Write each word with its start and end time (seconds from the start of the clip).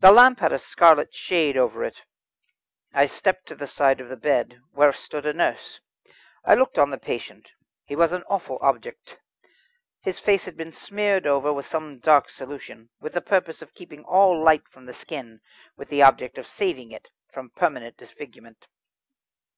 The 0.00 0.10
lamp 0.10 0.40
had 0.40 0.54
a 0.54 0.58
scarlet 0.58 1.12
shade 1.12 1.54
over 1.58 1.84
it. 1.84 2.00
I 2.94 3.04
stepped 3.04 3.44
to 3.48 3.54
the 3.54 3.66
side 3.66 4.00
of 4.00 4.08
the 4.08 4.16
bed, 4.16 4.58
where 4.72 4.90
stood 4.90 5.26
a 5.26 5.34
nurse. 5.34 5.80
I 6.46 6.54
looked 6.54 6.78
on 6.78 6.88
the 6.88 6.96
patient. 6.96 7.52
He 7.84 7.94
was 7.94 8.12
an 8.12 8.22
awful 8.26 8.56
object. 8.62 9.18
His 10.00 10.18
face 10.18 10.46
had 10.46 10.56
been 10.56 10.72
smeared 10.72 11.26
over 11.26 11.52
with 11.52 11.66
some 11.66 11.98
dark 11.98 12.30
solution, 12.30 12.88
with 13.00 13.12
the 13.12 13.20
purpose 13.20 13.60
of 13.60 13.74
keeping 13.74 14.02
all 14.04 14.42
light 14.42 14.66
from 14.66 14.86
the 14.86 14.94
skin, 14.94 15.40
with 15.76 15.90
the 15.90 16.00
object 16.00 16.38
of 16.38 16.46
saving 16.46 16.90
it 16.90 17.10
from 17.30 17.50
permanent 17.50 17.98
disfigurement. 17.98 18.66